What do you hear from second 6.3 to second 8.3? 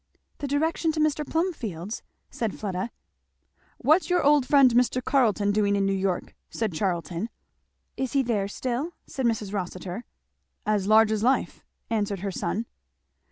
said Charlton. "Is he